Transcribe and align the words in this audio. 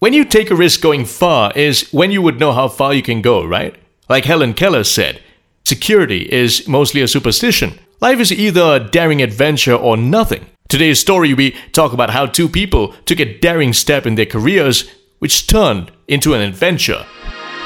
When 0.00 0.14
you 0.14 0.24
take 0.24 0.50
a 0.50 0.56
risk 0.56 0.80
going 0.80 1.04
far 1.04 1.52
is 1.54 1.90
when 1.92 2.10
you 2.10 2.22
would 2.22 2.40
know 2.40 2.52
how 2.52 2.68
far 2.68 2.94
you 2.94 3.02
can 3.02 3.20
go, 3.20 3.44
right? 3.44 3.76
Like 4.08 4.24
Helen 4.24 4.54
Keller 4.54 4.82
said, 4.82 5.20
security 5.66 6.22
is 6.32 6.66
mostly 6.66 7.02
a 7.02 7.06
superstition. 7.06 7.78
Life 8.00 8.18
is 8.18 8.32
either 8.32 8.62
a 8.62 8.80
daring 8.80 9.20
adventure 9.20 9.74
or 9.74 9.98
nothing. 9.98 10.46
Today's 10.70 10.98
story, 10.98 11.34
we 11.34 11.50
talk 11.72 11.92
about 11.92 12.08
how 12.08 12.24
two 12.24 12.48
people 12.48 12.94
took 13.04 13.20
a 13.20 13.38
daring 13.40 13.74
step 13.74 14.06
in 14.06 14.14
their 14.14 14.24
careers, 14.24 14.90
which 15.18 15.46
turned 15.46 15.92
into 16.08 16.32
an 16.32 16.40
adventure. 16.40 17.04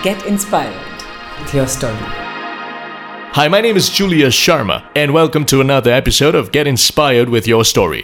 Get 0.03 0.27
inspired 0.27 0.75
with 1.39 1.55
your 1.55 1.69
story. 1.69 1.95
Hi, 1.95 3.47
my 3.47 3.61
name 3.61 3.77
is 3.77 3.89
Julia 3.89 4.27
Sharma, 4.27 4.91
and 4.97 5.15
welcome 5.15 5.45
to 5.45 5.61
another 5.61 5.93
episode 5.93 6.35
of 6.35 6.51
Get 6.51 6.67
Inspired 6.67 7.29
with 7.29 7.47
Your 7.47 7.65
Story. 7.65 8.03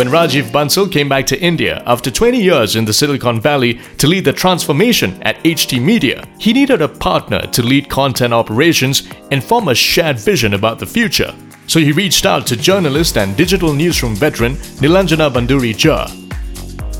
When 0.00 0.08
Rajiv 0.08 0.50
Bansal 0.50 0.90
came 0.90 1.10
back 1.10 1.26
to 1.26 1.38
India 1.38 1.82
after 1.84 2.10
20 2.10 2.42
years 2.42 2.74
in 2.74 2.86
the 2.86 2.92
Silicon 2.94 3.38
Valley 3.38 3.74
to 3.98 4.06
lead 4.06 4.24
the 4.24 4.32
transformation 4.32 5.22
at 5.24 5.36
HT 5.44 5.78
Media, 5.78 6.26
he 6.38 6.54
needed 6.54 6.80
a 6.80 6.88
partner 6.88 7.42
to 7.48 7.62
lead 7.62 7.90
content 7.90 8.32
operations 8.32 9.06
and 9.30 9.44
form 9.44 9.68
a 9.68 9.74
shared 9.74 10.18
vision 10.18 10.54
about 10.54 10.78
the 10.78 10.86
future 10.86 11.34
so 11.66 11.80
he 11.80 11.92
reached 11.92 12.24
out 12.24 12.46
to 12.46 12.56
journalist 12.56 13.18
and 13.18 13.36
digital 13.36 13.74
newsroom 13.74 14.16
veteran 14.16 14.54
Nilanjana 14.80 15.30
Bhaduri 15.30 15.74
Jha. 15.74 16.08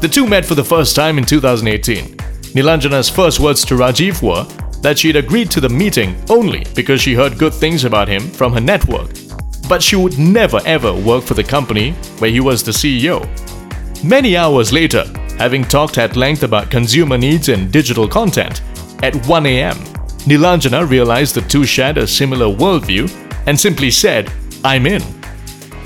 The 0.03 0.09
two 0.09 0.27
met 0.27 0.45
for 0.45 0.55
the 0.55 0.63
first 0.63 0.95
time 0.95 1.17
in 1.17 1.25
2018. 1.25 2.19
Nilanjana's 2.55 3.09
first 3.09 3.41
words 3.41 3.65
to 3.65 3.77
Rajiv 3.77 4.21
were 4.21 4.45
that 4.83 4.99
she'd 4.99 5.17
agreed 5.17 5.51
to 5.53 5.61
the 5.63 5.71
meeting 5.71 6.23
only 6.29 6.67
because 6.75 7.01
she 7.01 7.15
heard 7.15 7.39
good 7.39 7.55
things 7.55 7.85
about 7.85 8.09
him 8.09 8.29
from 8.29 8.53
her 8.53 8.61
network, 8.61 9.09
but 9.71 9.81
she 9.81 9.95
would 9.95 10.19
never 10.19 10.61
ever 10.67 10.93
work 10.93 11.23
for 11.23 11.35
the 11.35 11.45
company 11.45 11.93
where 12.19 12.31
he 12.31 12.41
was 12.41 12.65
the 12.65 12.73
CEO. 12.73 13.23
Many 14.03 14.37
hours 14.37 14.73
later, 14.73 15.05
having 15.39 15.63
talked 15.63 15.97
at 15.97 16.17
length 16.17 16.43
about 16.43 16.73
consumer 16.73 17.17
needs 17.17 17.49
and 17.49 17.71
digital 17.71 18.09
content, 18.09 18.63
at 19.05 19.15
1 19.29 19.47
am, 19.47 19.77
Nilanjana 20.27 20.91
realized 20.91 21.37
the 21.37 21.43
two 21.43 21.65
shared 21.65 21.99
a 21.99 22.07
similar 22.07 22.47
worldview 22.47 23.09
and 23.47 23.59
simply 23.59 23.93
said, 23.93 24.33
I'm 24.65 24.87
in. 24.87 25.03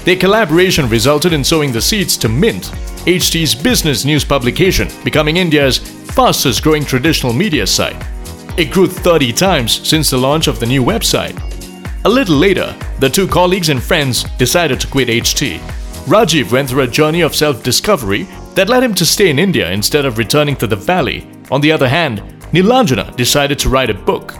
Their 0.06 0.16
collaboration 0.16 0.88
resulted 0.88 1.34
in 1.34 1.44
sowing 1.44 1.70
the 1.70 1.82
seeds 1.82 2.16
to 2.18 2.28
Mint, 2.28 2.72
HT's 3.04 3.54
business 3.54 4.06
news 4.06 4.24
publication, 4.24 4.88
becoming 5.04 5.36
India's 5.36 5.76
fastest 5.76 6.62
growing 6.62 6.86
traditional 6.86 7.34
media 7.34 7.66
site. 7.66 8.02
It 8.56 8.72
grew 8.72 8.86
30 8.86 9.30
times 9.34 9.86
since 9.86 10.08
the 10.08 10.16
launch 10.16 10.46
of 10.46 10.58
the 10.58 10.66
new 10.66 10.82
website. 10.82 11.36
A 12.06 12.08
little 12.08 12.36
later, 12.36 12.74
the 13.00 13.08
two 13.08 13.26
colleagues 13.26 13.68
and 13.68 13.82
friends 13.82 14.24
decided 14.38 14.80
to 14.80 14.86
quit 14.86 15.08
HT. 15.08 15.58
Rajiv 16.06 16.52
went 16.52 16.68
through 16.68 16.82
a 16.82 16.86
journey 16.86 17.22
of 17.22 17.34
self 17.34 17.62
discovery 17.62 18.28
that 18.54 18.68
led 18.68 18.82
him 18.82 18.94
to 18.94 19.06
stay 19.06 19.30
in 19.30 19.38
India 19.38 19.70
instead 19.70 20.04
of 20.04 20.18
returning 20.18 20.56
to 20.56 20.66
the 20.66 20.76
valley. 20.76 21.26
On 21.50 21.60
the 21.60 21.72
other 21.72 21.88
hand, 21.88 22.20
Nilanjana 22.52 23.16
decided 23.16 23.58
to 23.58 23.68
write 23.68 23.90
a 23.90 23.94
book. 23.94 24.34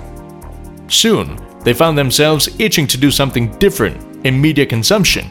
Soon, 0.89 1.39
they 1.65 1.73
found 1.73 1.97
themselves 1.97 2.49
itching 2.61 2.87
to 2.87 2.99
do 2.99 3.11
something 3.11 3.51
different 3.59 4.27
in 4.27 4.41
media 4.41 4.67
consumption. 4.67 5.31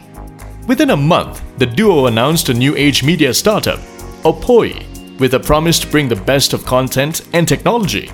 Within 0.66 0.90
a 0.90 0.96
month, 0.96 1.42
the 1.58 1.66
duo 1.66 2.06
announced 2.06 2.48
a 2.48 2.54
new 2.54 2.74
age 2.76 3.02
media 3.02 3.32
startup, 3.32 3.78
Opoyi, 4.24 5.18
with 5.18 5.34
a 5.34 5.40
promise 5.40 5.78
to 5.78 5.86
bring 5.86 6.08
the 6.08 6.16
best 6.16 6.52
of 6.52 6.66
content 6.66 7.26
and 7.32 7.46
technology. 7.46 8.10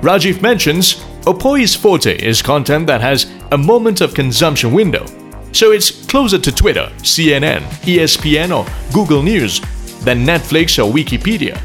Rajiv 0.00 0.42
mentions 0.42 0.94
Opoyi's 1.24 1.74
forte 1.74 2.16
is 2.22 2.42
content 2.42 2.86
that 2.86 3.00
has 3.00 3.24
a 3.52 3.58
moment 3.58 4.00
of 4.00 4.14
consumption 4.14 4.72
window, 4.72 5.06
so 5.52 5.72
it's 5.72 6.04
closer 6.06 6.38
to 6.38 6.52
Twitter, 6.52 6.90
CNN, 6.98 7.62
ESPN, 7.82 8.56
or 8.56 8.66
Google 8.92 9.22
News 9.22 9.60
than 10.04 10.24
Netflix 10.24 10.78
or 10.78 10.92
Wikipedia. 10.92 11.60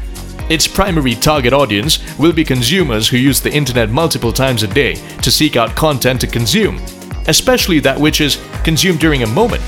Its 0.50 0.66
primary 0.66 1.14
target 1.14 1.52
audience 1.52 1.98
will 2.18 2.32
be 2.32 2.44
consumers 2.44 3.08
who 3.08 3.16
use 3.16 3.40
the 3.40 3.52
internet 3.52 3.90
multiple 3.90 4.32
times 4.32 4.62
a 4.62 4.68
day 4.68 4.94
to 5.22 5.30
seek 5.30 5.56
out 5.56 5.74
content 5.76 6.20
to 6.20 6.26
consume 6.26 6.80
especially 7.28 7.80
that 7.80 7.98
which 7.98 8.20
is 8.20 8.38
consumed 8.64 8.98
during 8.98 9.22
a 9.22 9.26
moment. 9.26 9.62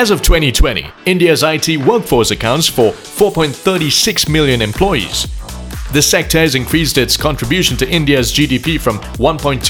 As 0.00 0.10
of 0.10 0.22
2020, 0.22 0.90
India's 1.04 1.42
IT 1.42 1.76
workforce 1.76 2.30
accounts 2.30 2.66
for 2.66 2.92
4.36 2.92 4.30
million 4.30 4.62
employees. 4.62 5.26
The 5.92 6.00
sector 6.00 6.38
has 6.38 6.54
increased 6.54 6.96
its 6.96 7.18
contribution 7.18 7.76
to 7.76 7.86
India's 7.86 8.32
GDP 8.32 8.80
from 8.80 8.98
1.2% 9.18 9.60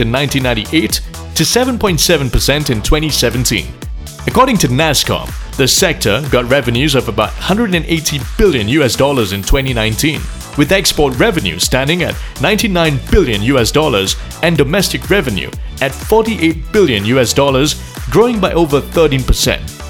in 0.00 0.12
1998 0.12 0.92
to 1.34 1.42
7.7% 1.44 2.70
in 2.70 2.82
2017. 2.82 3.72
According 4.26 4.58
to 4.58 4.68
NASSCOM, 4.68 5.56
the 5.56 5.66
sector 5.66 6.22
got 6.30 6.44
revenues 6.50 6.94
of 6.94 7.08
about 7.08 7.30
180 7.30 8.20
billion 8.36 8.68
US 8.68 8.94
dollars 8.94 9.32
in 9.32 9.40
2019 9.40 10.20
with 10.58 10.72
export 10.72 11.18
revenue 11.18 11.58
standing 11.58 12.02
at 12.02 12.14
99 12.42 13.00
billion 13.10 13.40
US 13.44 13.72
dollars 13.72 14.16
and 14.42 14.58
domestic 14.58 15.08
revenue 15.08 15.50
at 15.80 15.94
48 15.94 16.70
billion 16.70 17.04
US 17.06 17.32
dollars, 17.32 17.80
growing 18.10 18.40
by 18.40 18.52
over 18.52 18.80
13%. 18.80 19.80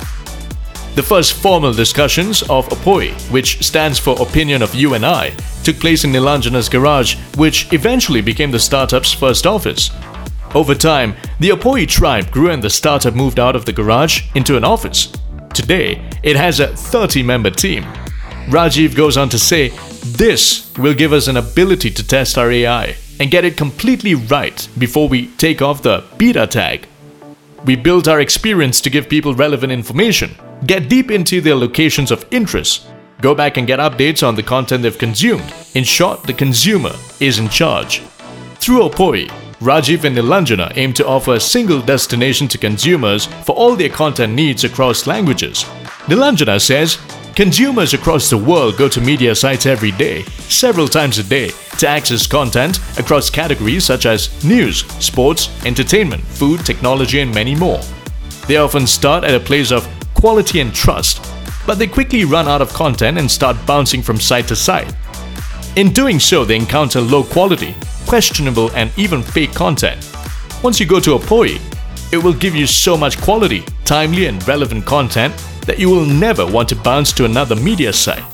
The 0.94 1.02
first 1.02 1.32
formal 1.32 1.72
discussions 1.72 2.42
of 2.42 2.68
Opoyi, 2.68 3.12
which 3.30 3.62
stands 3.64 3.98
for 3.98 4.20
Opinion 4.20 4.60
of 4.60 4.74
You 4.74 4.94
and 4.94 5.06
I, 5.06 5.30
took 5.64 5.76
place 5.76 6.04
in 6.04 6.12
Nilanjana's 6.12 6.68
garage, 6.68 7.16
which 7.36 7.72
eventually 7.72 8.20
became 8.20 8.50
the 8.50 8.58
startup's 8.58 9.12
first 9.12 9.46
office. 9.46 9.90
Over 10.54 10.74
time, 10.74 11.14
the 11.38 11.50
Opoyi 11.50 11.88
tribe 11.88 12.30
grew 12.30 12.50
and 12.50 12.62
the 12.62 12.68
startup 12.68 13.14
moved 13.14 13.38
out 13.38 13.56
of 13.56 13.64
the 13.64 13.72
garage 13.72 14.24
into 14.34 14.56
an 14.56 14.64
office. 14.64 15.12
Today, 15.54 16.06
it 16.22 16.36
has 16.36 16.60
a 16.60 16.76
30 16.76 17.22
member 17.22 17.50
team. 17.50 17.84
Rajiv 18.50 18.94
goes 18.94 19.16
on 19.16 19.28
to 19.30 19.38
say 19.38 19.68
this 20.02 20.76
will 20.76 20.94
give 20.94 21.12
us 21.12 21.28
an 21.28 21.36
ability 21.36 21.90
to 21.92 22.06
test 22.06 22.36
our 22.36 22.50
AI 22.50 22.96
and 23.20 23.30
get 23.30 23.44
it 23.44 23.56
completely 23.56 24.14
right 24.14 24.68
before 24.76 25.08
we 25.08 25.28
take 25.36 25.62
off 25.62 25.82
the 25.82 26.04
beta 26.18 26.46
tag. 26.46 26.89
We 27.64 27.76
built 27.76 28.08
our 28.08 28.20
experience 28.20 28.80
to 28.80 28.90
give 28.90 29.08
people 29.08 29.34
relevant 29.34 29.70
information, 29.70 30.34
get 30.66 30.88
deep 30.88 31.10
into 31.10 31.42
their 31.42 31.54
locations 31.54 32.10
of 32.10 32.24
interest, 32.30 32.86
go 33.20 33.34
back 33.34 33.58
and 33.58 33.66
get 33.66 33.78
updates 33.78 34.26
on 34.26 34.34
the 34.34 34.42
content 34.42 34.82
they've 34.82 34.96
consumed. 34.96 35.52
In 35.74 35.84
short, 35.84 36.22
the 36.22 36.32
consumer 36.32 36.92
is 37.20 37.38
in 37.38 37.50
charge. 37.50 38.00
Through 38.60 38.88
Opoyi, 38.88 39.28
Rajiv 39.60 40.04
and 40.04 40.16
Nilanjana 40.16 40.72
aim 40.76 40.94
to 40.94 41.06
offer 41.06 41.34
a 41.34 41.40
single 41.40 41.82
destination 41.82 42.48
to 42.48 42.56
consumers 42.56 43.26
for 43.26 43.54
all 43.54 43.76
their 43.76 43.90
content 43.90 44.32
needs 44.32 44.64
across 44.64 45.06
languages. 45.06 45.64
Nilanjana 46.06 46.58
says 46.58 46.96
Consumers 47.40 47.94
across 47.94 48.28
the 48.28 48.36
world 48.36 48.76
go 48.76 48.86
to 48.86 49.00
media 49.00 49.34
sites 49.34 49.64
every 49.64 49.92
day, 49.92 50.24
several 50.50 50.86
times 50.86 51.16
a 51.16 51.22
day, 51.22 51.48
to 51.78 51.88
access 51.88 52.26
content 52.26 52.78
across 52.98 53.30
categories 53.30 53.82
such 53.82 54.04
as 54.04 54.44
news, 54.44 54.84
sports, 55.02 55.48
entertainment, 55.64 56.22
food, 56.22 56.66
technology, 56.66 57.20
and 57.20 57.34
many 57.34 57.54
more. 57.54 57.80
They 58.46 58.58
often 58.58 58.86
start 58.86 59.24
at 59.24 59.34
a 59.34 59.40
place 59.40 59.72
of 59.72 59.88
quality 60.12 60.60
and 60.60 60.74
trust, 60.74 61.24
but 61.66 61.78
they 61.78 61.86
quickly 61.86 62.26
run 62.26 62.46
out 62.46 62.60
of 62.60 62.74
content 62.74 63.16
and 63.16 63.30
start 63.30 63.56
bouncing 63.66 64.02
from 64.02 64.20
site 64.20 64.48
to 64.48 64.54
site. 64.54 64.94
In 65.76 65.94
doing 65.94 66.20
so, 66.20 66.44
they 66.44 66.56
encounter 66.56 67.00
low 67.00 67.24
quality, 67.24 67.74
questionable, 68.06 68.70
and 68.72 68.92
even 68.98 69.22
fake 69.22 69.54
content. 69.54 70.12
Once 70.62 70.78
you 70.78 70.84
go 70.84 71.00
to 71.00 71.16
Opoyi, 71.16 71.58
it 72.12 72.18
will 72.18 72.34
give 72.34 72.54
you 72.54 72.66
so 72.66 72.98
much 72.98 73.18
quality, 73.18 73.64
timely, 73.86 74.26
and 74.26 74.46
relevant 74.46 74.84
content 74.84 75.32
that 75.70 75.78
you 75.78 75.88
will 75.88 76.04
never 76.04 76.44
want 76.44 76.68
to 76.68 76.74
bounce 76.74 77.12
to 77.12 77.24
another 77.24 77.54
media 77.54 77.92
site. 77.92 78.24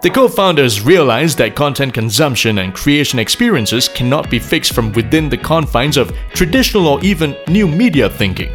The 0.00 0.10
co 0.10 0.26
founders 0.26 0.80
realized 0.80 1.36
that 1.36 1.54
content 1.54 1.92
consumption 1.92 2.60
and 2.60 2.72
creation 2.72 3.18
experiences 3.18 3.86
cannot 3.86 4.30
be 4.30 4.38
fixed 4.38 4.72
from 4.72 4.92
within 4.92 5.28
the 5.28 5.36
confines 5.36 5.98
of 5.98 6.10
traditional 6.32 6.86
or 6.86 7.04
even 7.04 7.36
new 7.48 7.68
media 7.68 8.08
thinking. 8.08 8.48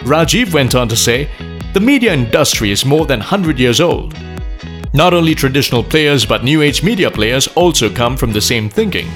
Rajiv 0.00 0.52
went 0.52 0.74
on 0.74 0.88
to 0.88 0.96
say, 0.96 1.30
The 1.74 1.80
media 1.80 2.12
industry 2.12 2.72
is 2.72 2.84
more 2.84 3.06
than 3.06 3.20
100 3.20 3.56
years 3.56 3.80
old. 3.80 4.16
Not 4.92 5.14
only 5.14 5.36
traditional 5.36 5.84
players 5.84 6.26
but 6.26 6.42
new 6.42 6.60
age 6.60 6.82
media 6.82 7.08
players 7.08 7.46
also 7.54 7.88
come 7.88 8.16
from 8.16 8.32
the 8.32 8.40
same 8.40 8.68
thinking. 8.68 9.08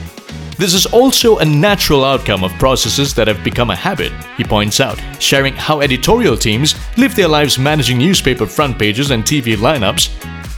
This 0.60 0.74
is 0.74 0.84
also 0.84 1.38
a 1.38 1.44
natural 1.46 2.04
outcome 2.04 2.44
of 2.44 2.52
processes 2.58 3.14
that 3.14 3.26
have 3.28 3.42
become 3.42 3.70
a 3.70 3.74
habit, 3.74 4.12
he 4.36 4.44
points 4.44 4.78
out, 4.78 5.00
sharing 5.18 5.54
how 5.54 5.80
editorial 5.80 6.36
teams 6.36 6.74
live 6.98 7.14
their 7.14 7.28
lives 7.28 7.58
managing 7.58 7.96
newspaper 7.96 8.44
front 8.44 8.78
pages 8.78 9.10
and 9.10 9.24
TV 9.24 9.56
lineups. 9.56 10.10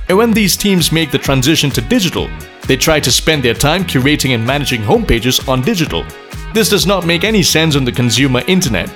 And 0.08 0.18
when 0.18 0.32
these 0.32 0.56
teams 0.56 0.90
make 0.90 1.12
the 1.12 1.18
transition 1.18 1.70
to 1.70 1.80
digital, 1.80 2.28
they 2.66 2.76
try 2.76 2.98
to 2.98 3.12
spend 3.12 3.44
their 3.44 3.54
time 3.54 3.84
curating 3.84 4.34
and 4.34 4.44
managing 4.44 4.82
homepages 4.82 5.48
on 5.48 5.62
digital. 5.62 6.04
This 6.52 6.68
does 6.68 6.84
not 6.84 7.06
make 7.06 7.22
any 7.22 7.44
sense 7.44 7.76
on 7.76 7.84
the 7.84 7.92
consumer 7.92 8.42
internet, 8.48 8.88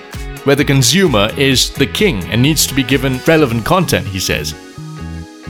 where 0.44 0.56
the 0.56 0.64
consumer 0.64 1.30
is 1.36 1.70
the 1.70 1.86
king 1.86 2.24
and 2.32 2.42
needs 2.42 2.66
to 2.66 2.74
be 2.74 2.82
given 2.82 3.20
relevant 3.28 3.64
content, 3.64 4.08
he 4.08 4.18
says. 4.18 4.56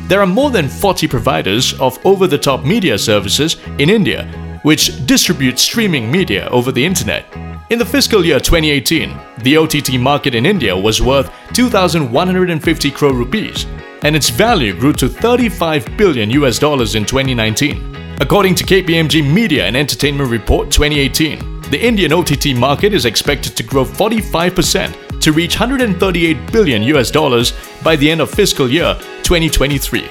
There 0.07 0.21
are 0.21 0.27
more 0.27 0.51
than 0.51 0.69
40 0.69 1.09
providers 1.09 1.73
of 1.81 1.99
over 2.05 2.27
the 2.27 2.37
top 2.37 2.63
media 2.63 2.99
services 2.99 3.57
in 3.79 3.89
India 3.89 4.31
which 4.67 5.07
distributes 5.07 5.63
streaming 5.63 6.11
media 6.11 6.49
over 6.49 6.73
the 6.73 6.85
internet. 6.85 7.25
In 7.71 7.79
the 7.79 7.85
fiscal 7.85 8.25
year 8.25 8.41
2018, 8.41 9.17
the 9.45 9.57
OTT 9.57 10.01
market 10.01 10.35
in 10.35 10.45
India 10.45 10.77
was 10.77 11.01
worth 11.01 11.31
2,150 11.53 12.91
crore 12.91 13.13
rupees, 13.13 13.65
and 14.03 14.17
its 14.17 14.29
value 14.29 14.73
grew 14.77 14.93
to 14.95 15.09
35 15.09 15.97
billion 15.97 16.31
US 16.31 16.59
dollars 16.59 16.97
in 16.97 17.05
2019. 17.05 18.17
According 18.21 18.57
to 18.57 18.65
KPMG 18.65 19.23
Media 19.33 19.67
and 19.67 19.77
Entertainment 19.77 20.31
Report 20.31 20.69
2018, 20.69 21.61
the 21.71 21.81
Indian 21.81 22.13
OTT 22.13 22.57
market 22.57 22.93
is 22.93 23.05
expected 23.05 23.57
to 23.57 23.63
grow 23.63 23.85
45% 23.85 25.21
to 25.21 25.31
reach 25.31 25.61
138 25.61 26.51
billion 26.51 26.83
US 26.83 27.13
dollars 27.13 27.53
by 27.85 27.95
the 27.95 28.11
end 28.11 28.21
of 28.21 28.31
fiscal 28.33 28.69
year 28.69 28.97
2023. 29.23 30.09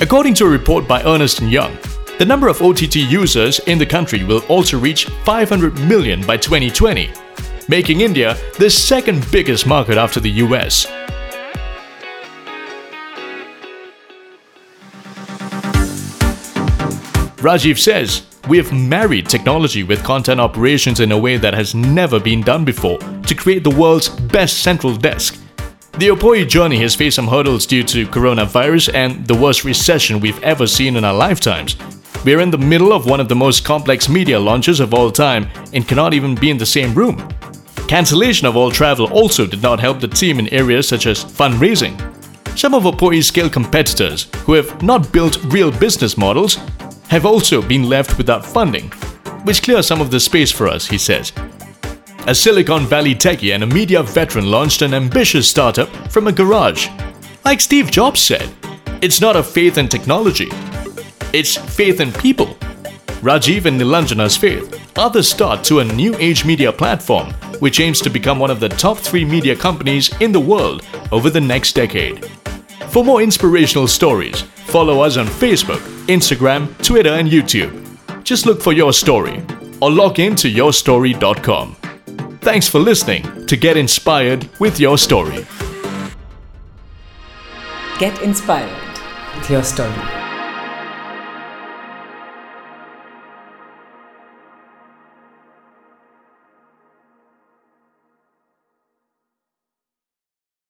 According 0.00 0.34
to 0.34 0.44
a 0.46 0.48
report 0.48 0.88
by 0.88 1.04
Ernst 1.04 1.40
& 1.40 1.42
Young, 1.42 1.78
the 2.18 2.24
number 2.26 2.48
of 2.48 2.60
OTT 2.62 2.96
users 2.96 3.58
in 3.60 3.78
the 3.78 3.86
country 3.86 4.24
will 4.24 4.44
also 4.48 4.78
reach 4.78 5.06
500 5.24 5.78
million 5.88 6.24
by 6.26 6.36
2020, 6.36 7.10
making 7.68 8.00
India 8.00 8.36
the 8.58 8.70
second 8.70 9.26
biggest 9.32 9.66
market 9.66 9.96
after 9.96 10.20
the 10.20 10.30
US. 10.30 10.86
Rajiv 17.42 17.76
says, 17.76 18.22
We 18.46 18.56
have 18.58 18.72
married 18.72 19.28
technology 19.28 19.82
with 19.82 20.04
content 20.04 20.40
operations 20.40 21.00
in 21.00 21.10
a 21.10 21.18
way 21.18 21.38
that 21.38 21.54
has 21.54 21.74
never 21.74 22.20
been 22.20 22.40
done 22.40 22.64
before 22.64 22.98
to 22.98 23.34
create 23.34 23.64
the 23.64 23.70
world's 23.70 24.08
best 24.08 24.62
central 24.62 24.94
desk. 24.94 25.40
The 25.98 26.08
Opoyi 26.08 26.48
journey 26.48 26.78
has 26.78 26.94
faced 26.94 27.16
some 27.16 27.26
hurdles 27.26 27.66
due 27.66 27.82
to 27.82 28.06
coronavirus 28.06 28.94
and 28.94 29.26
the 29.26 29.34
worst 29.34 29.64
recession 29.64 30.20
we've 30.20 30.42
ever 30.42 30.68
seen 30.68 30.96
in 30.96 31.04
our 31.04 31.12
lifetimes. 31.12 31.76
We're 32.24 32.40
in 32.40 32.52
the 32.52 32.58
middle 32.58 32.92
of 32.92 33.06
one 33.06 33.18
of 33.18 33.28
the 33.28 33.34
most 33.34 33.64
complex 33.64 34.08
media 34.08 34.38
launches 34.38 34.78
of 34.78 34.94
all 34.94 35.10
time 35.10 35.48
and 35.72 35.88
cannot 35.88 36.14
even 36.14 36.36
be 36.36 36.50
in 36.50 36.56
the 36.56 36.64
same 36.64 36.94
room. 36.94 37.16
Cancellation 37.88 38.46
of 38.46 38.56
all 38.56 38.70
travel 38.70 39.12
also 39.12 39.44
did 39.44 39.60
not 39.60 39.80
help 39.80 39.98
the 39.98 40.06
team 40.06 40.38
in 40.38 40.48
areas 40.48 40.86
such 40.86 41.06
as 41.06 41.24
fundraising. 41.24 41.98
Some 42.56 42.74
of 42.74 42.84
Opoyi's 42.84 43.26
scale 43.26 43.50
competitors, 43.50 44.28
who 44.44 44.52
have 44.52 44.82
not 44.84 45.12
built 45.12 45.42
real 45.46 45.72
business 45.72 46.16
models, 46.16 46.58
have 47.08 47.26
also 47.26 47.60
been 47.60 47.88
left 47.88 48.16
without 48.16 48.46
funding, 48.46 48.90
which 49.42 49.62
clears 49.62 49.88
some 49.88 50.00
of 50.00 50.12
the 50.12 50.20
space 50.20 50.52
for 50.52 50.68
us, 50.68 50.86
he 50.86 50.98
says. 50.98 51.32
A 52.28 52.34
Silicon 52.34 52.86
Valley 52.86 53.16
techie 53.16 53.52
and 53.52 53.64
a 53.64 53.66
media 53.66 54.00
veteran 54.00 54.48
launched 54.48 54.82
an 54.82 54.94
ambitious 54.94 55.50
startup 55.50 55.88
from 56.12 56.28
a 56.28 56.32
garage. 56.32 56.88
Like 57.44 57.60
Steve 57.60 57.90
Jobs 57.90 58.20
said, 58.20 58.48
it's 59.02 59.20
not 59.20 59.34
a 59.34 59.42
faith 59.42 59.76
in 59.76 59.88
technology, 59.88 60.50
it's 61.32 61.56
faith 61.56 62.00
in 62.00 62.12
people. 62.12 62.56
Rajiv 63.22 63.66
and 63.66 63.80
Nilanjana's 63.80 64.36
faith 64.36 64.98
are 64.98 65.10
the 65.10 65.22
start 65.22 65.62
to 65.64 65.78
a 65.78 65.84
new 65.84 66.14
age 66.16 66.44
media 66.44 66.72
platform 66.72 67.32
which 67.60 67.78
aims 67.78 68.00
to 68.00 68.10
become 68.10 68.40
one 68.40 68.50
of 68.50 68.58
the 68.58 68.68
top 68.68 68.98
three 68.98 69.24
media 69.24 69.54
companies 69.54 70.12
in 70.20 70.32
the 70.32 70.40
world 70.40 70.84
over 71.12 71.30
the 71.30 71.40
next 71.40 71.74
decade. 71.74 72.24
For 72.88 73.04
more 73.04 73.22
inspirational 73.22 73.86
stories, 73.86 74.42
follow 74.42 75.00
us 75.00 75.16
on 75.16 75.26
Facebook, 75.26 75.78
Instagram, 76.08 76.66
Twitter, 76.84 77.10
and 77.10 77.28
YouTube. 77.28 77.72
Just 78.24 78.46
look 78.46 78.60
for 78.60 78.72
Your 78.72 78.92
Story 78.92 79.44
or 79.80 79.90
log 79.90 80.18
in 80.18 80.34
to 80.36 80.50
yourstory.com. 80.52 81.76
Thanks 82.40 82.68
for 82.68 82.80
listening 82.80 83.46
to 83.46 83.56
Get 83.56 83.76
Inspired 83.76 84.48
with 84.58 84.80
Your 84.80 84.98
Story. 84.98 85.46
Get 87.98 88.20
inspired 88.22 88.98
with 89.36 89.48
your 89.48 89.62
story. 89.62 90.21